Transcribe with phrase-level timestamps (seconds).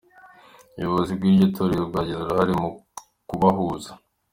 [0.73, 2.69] Ubuyobozi bw'iryo torero bwagize uruhare mu
[3.27, 3.91] kubahuza.